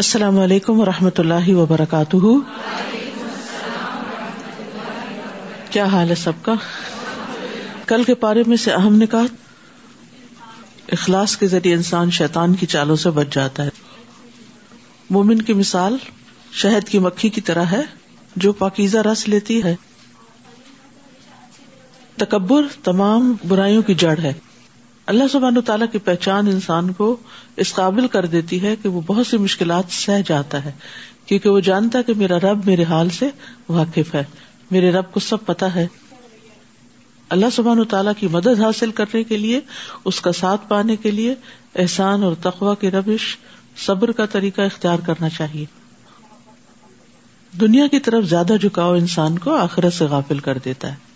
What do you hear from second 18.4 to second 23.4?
پاکیزہ رس لیتی ہے۔ تکبر تمام